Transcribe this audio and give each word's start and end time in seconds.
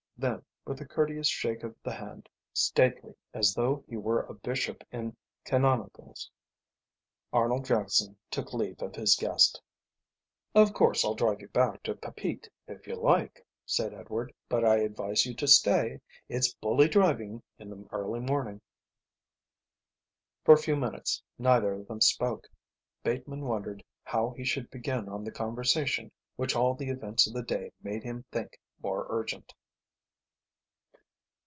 Then 0.17 0.43
with 0.65 0.79
a 0.79 0.85
courteous 0.85 1.27
shake 1.27 1.63
of 1.63 1.75
the 1.81 1.93
hand, 1.93 2.29
stately 2.53 3.15
as 3.33 3.55
though 3.55 3.83
he 3.87 3.97
were 3.97 4.21
a 4.21 4.35
bishop 4.35 4.83
in 4.91 5.17
canonicals, 5.45 6.29
Arnold 7.33 7.65
Jackson 7.65 8.15
took 8.29 8.53
leave 8.53 8.83
of 8.83 8.93
his 8.93 9.15
guest. 9.15 9.59
"Of 10.53 10.75
course 10.75 11.03
I'll 11.03 11.15
drive 11.15 11.41
you 11.41 11.47
back 11.47 11.81
to 11.81 11.95
Papeete 11.95 12.47
if 12.67 12.85
you 12.85 12.97
like," 12.97 13.43
said 13.65 13.95
Edward, 13.95 14.31
"but 14.47 14.63
I 14.63 14.77
advise 14.77 15.25
you 15.25 15.33
to 15.33 15.47
stay. 15.47 15.99
It's 16.29 16.53
bully 16.53 16.87
driving 16.87 17.41
in 17.57 17.71
the 17.71 17.87
early 17.91 18.19
morning." 18.19 18.61
For 20.45 20.53
a 20.53 20.57
few 20.61 20.75
minutes 20.75 21.23
neither 21.39 21.73
of 21.73 21.87
them 21.87 21.99
spoke. 21.99 22.47
Bateman 23.01 23.41
wondered 23.45 23.83
how 24.03 24.35
he 24.37 24.43
should 24.43 24.69
begin 24.69 25.09
on 25.09 25.23
the 25.23 25.31
conversation 25.31 26.11
which 26.35 26.55
all 26.55 26.75
the 26.75 26.89
events 26.91 27.25
of 27.25 27.33
the 27.33 27.41
day 27.41 27.71
made 27.81 28.03
him 28.03 28.23
think 28.31 28.59
more 28.83 29.07
urgent. 29.09 29.51